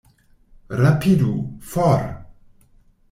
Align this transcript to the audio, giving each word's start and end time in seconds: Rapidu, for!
Rapidu, 0.83 1.59
for! 1.61 2.25